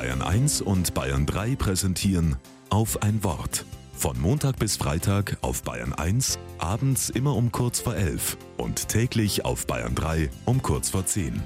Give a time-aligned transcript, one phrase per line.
[0.00, 2.36] Bayern 1 und Bayern 3 präsentieren
[2.70, 3.66] auf ein Wort.
[3.92, 9.44] Von Montag bis Freitag auf Bayern 1, abends immer um kurz vor 11 und täglich
[9.44, 11.42] auf Bayern 3 um kurz vor 10.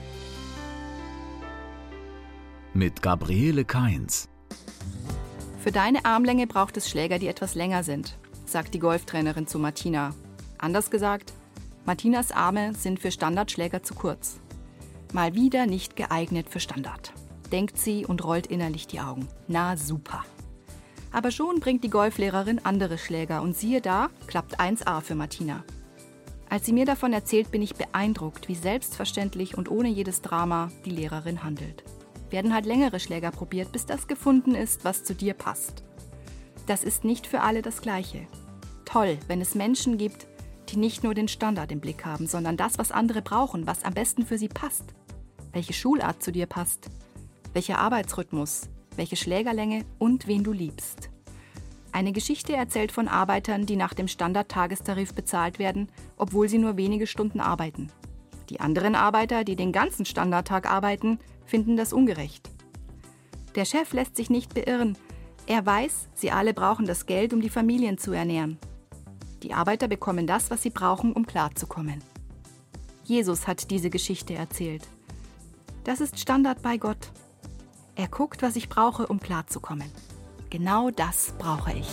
[2.74, 4.28] Mit Gabriele Kainz.
[5.58, 8.16] Für deine Armlänge braucht es Schläger, die etwas länger sind,
[8.46, 10.14] sagt die Golftrainerin zu Martina.
[10.58, 11.32] Anders gesagt,
[11.86, 14.38] Martinas Arme sind für Standardschläger zu kurz.
[15.12, 17.12] Mal wieder nicht geeignet für Standard
[17.54, 19.28] denkt sie und rollt innerlich die Augen.
[19.46, 20.24] Na super.
[21.12, 25.62] Aber schon bringt die Golflehrerin andere Schläger und siehe da, klappt 1A für Martina.
[26.50, 30.90] Als sie mir davon erzählt, bin ich beeindruckt, wie selbstverständlich und ohne jedes Drama die
[30.90, 31.84] Lehrerin handelt.
[32.28, 35.84] Werden halt längere Schläger probiert, bis das gefunden ist, was zu dir passt.
[36.66, 38.26] Das ist nicht für alle das Gleiche.
[38.84, 40.26] Toll, wenn es Menschen gibt,
[40.70, 43.94] die nicht nur den Standard im Blick haben, sondern das, was andere brauchen, was am
[43.94, 44.86] besten für sie passt.
[45.52, 46.90] Welche Schulart zu dir passt,
[47.54, 51.10] welcher Arbeitsrhythmus, welche Schlägerlänge und wen du liebst.
[51.92, 57.06] Eine Geschichte erzählt von Arbeitern, die nach dem Standardtagestarif bezahlt werden, obwohl sie nur wenige
[57.06, 57.90] Stunden arbeiten.
[58.50, 62.50] Die anderen Arbeiter, die den ganzen Standardtag arbeiten, finden das ungerecht.
[63.54, 64.98] Der Chef lässt sich nicht beirren.
[65.46, 68.58] Er weiß, sie alle brauchen das Geld, um die Familien zu ernähren.
[69.44, 72.02] Die Arbeiter bekommen das, was sie brauchen, um klarzukommen.
[73.04, 74.88] Jesus hat diese Geschichte erzählt.
[75.84, 77.10] Das ist Standard bei Gott.
[77.96, 79.90] Er guckt, was ich brauche, um klarzukommen.
[80.50, 81.88] Genau das brauche ich.